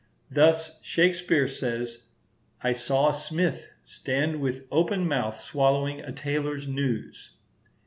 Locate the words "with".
4.41-4.65